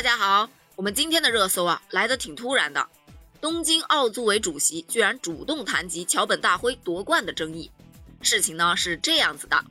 [0.00, 2.88] 大家好，我们今天的热搜啊来的挺突然的，
[3.38, 7.70] 东京奥组委主席居然主动谈及桥本大辉夺冠的争议。
[8.22, 9.62] 事情呢是这样子的，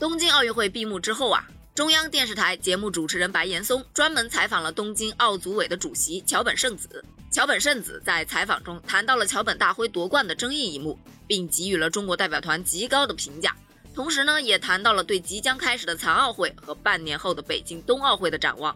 [0.00, 7.04] 东京奥运会闭幕之后啊，中央电视台节目主持人白岩松专门采访了东京奥组委的主席桥本圣子。
[7.30, 13.54] 桥本圣子在采访中谈到了桥本大辉夺冠的争议一幕，并给予了中国代表团极高的评价。
[13.94, 18.74] 同时呢，也谈到了对即将开始的残奥会和半年后的北京冬奥会的展望。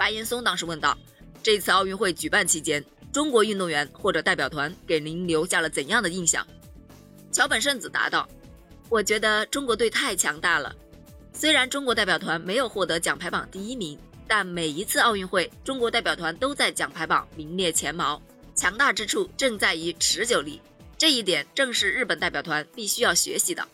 [0.00, 0.96] 白岩松当时问道
[1.44, 2.82] ：“这次奥运会举办期间，
[3.12, 6.44] 中国运动员或者代表团给您留下了怎样的印象？”
[7.30, 8.26] 桥本圣子答道
[8.88, 10.74] ：“我觉得中国队太强大了。
[11.34, 18.22] 虽然中国代表团没有获得奖牌榜第一名，但每一次奥运会，中国代表团都在奖牌榜名列前茅。
[18.54, 20.62] 强大之处正在于持久力，
[20.96, 23.68] 这一点正是日本代表团必须要学习的。”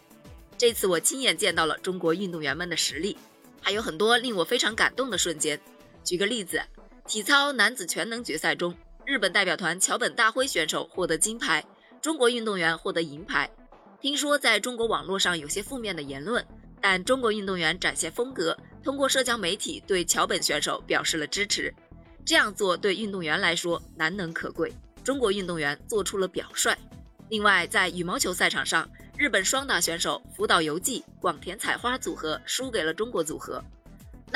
[0.59, 3.16] 这次我亲眼见到了中国运动员们的实力，
[3.63, 5.61] 还有很多令我非常感动的瞬间。
[6.06, 6.62] 举个例子，
[7.09, 8.73] 体操男子全能决赛中，
[9.04, 11.65] 日本代表团桥本大辉选手获得金牌，
[12.01, 13.51] 中国运动员获得银牌。
[14.01, 16.46] 听说在中国网络上有些负面的言论，
[16.80, 21.74] 但中国运动员展现风格，通过社交媒体对桥本选手表示了支持。
[22.24, 26.73] 这样做对运动员来说难能可贵，中国运动员做出了表率。
[27.30, 28.88] 另外，在羽毛球赛场上。
[29.18, 33.65] 日本双打选手福岛由纪、广田彩花组合输给了中国组合。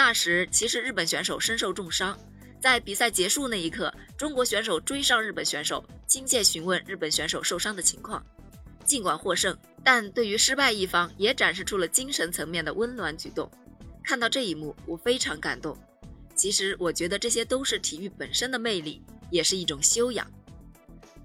[0.03, 2.19] 那时，其实日本选手身受重伤。
[2.59, 8.25] 在比赛结束那一刻，中国选手追上日本选手，亲切询问日本选手受伤的情况。
[8.83, 13.51] 尽管获胜，但对于失败一方也展示出了精神层面的温暖举动。
[14.03, 15.77] 看到这一幕，我非常感动。
[16.35, 20.27] 其实，我觉得这些都是体育本身的魅力，也是一种修养。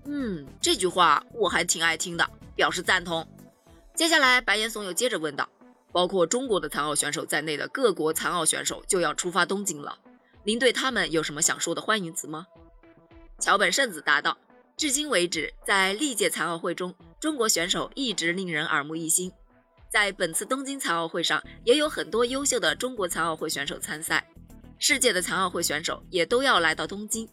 [0.04, 3.26] 嗯，这句话我还挺爱听的，表示赞同。
[3.96, 5.50] 接下来，白岩松又接着问道
[5.96, 9.98] ：“包括中国的残奥选手在内的各国残奥选手就要出发东京了，
[10.44, 12.46] 您对他们有什么想说的欢迎词吗？”
[13.40, 14.38] 桥本圣子答道
[14.76, 19.32] ：“至今为止，在历届残奥会中，中国选手一直令人耳目一新。
[19.90, 24.30] 在本次东京残奥会上，也有很多优秀的中国残奥会选手参赛。
[24.78, 27.26] 世界的残奥会选手也都要来到东京，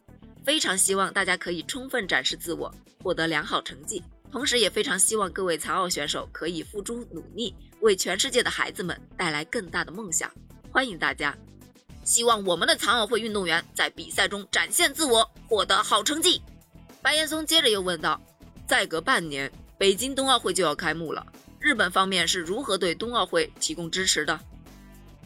[0.44, 10.32] 非常希望大家可以充分展示自我，获得良好成绩。”同时，也非常希望各位残奥选手可以付诸努力，为全世界的孩子们带来更大的梦想。
[10.70, 11.36] 欢迎大家！
[12.02, 16.40] 希望我们的残奥会运动员在比赛中展现自我，获得好成绩。
[17.02, 18.18] 白岩松接着又问道
[18.66, 21.26] ：“再隔半年，北京冬奥会就要开幕了，
[21.60, 24.40] 日本方面是如何对冬奥会提供支持的？”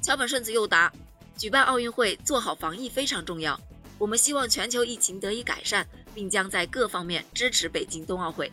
[0.02, 0.92] 桥本顺子又答
[1.38, 3.58] ：“举办奥运会做好防疫非常重要，
[3.98, 8.50] 我们希望全球疫情得以改善，并将在各方面支持北京冬奥会。”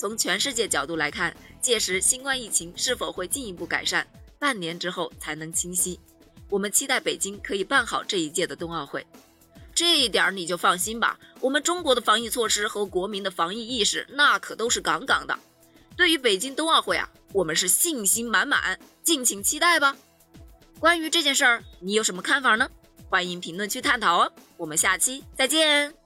[0.00, 4.06] 从全世界角度来看，届时新冠疫情是否会进一步改善，
[4.38, 6.00] 半年之后才能清晰。
[6.48, 9.06] 我们期待北京可以办好这一届的冬奥会，
[9.74, 11.20] 这一点你就放心吧。
[11.38, 15.38] 我们中国的防疫措施和国民的防疫意识，那可都是杠杠的。
[15.98, 19.94] 对于北京冬奥会啊，我们是信心满满，敬请期待吧。
[20.78, 22.70] 关于这件事儿，你有什么看法呢？
[23.10, 24.32] 欢迎评论区探讨哦。
[24.56, 25.99] 我们下期再见。